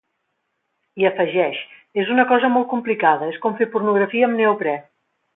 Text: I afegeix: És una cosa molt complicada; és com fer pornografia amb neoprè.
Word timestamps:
I 1.01 1.05
afegeix: 1.09 1.59
És 2.03 2.09
una 2.15 2.25
cosa 2.33 2.49
molt 2.55 2.67
complicada; 2.73 3.27
és 3.35 3.37
com 3.47 3.57
fer 3.63 3.67
pornografia 3.75 4.31
amb 4.31 4.41
neoprè. 4.41 4.75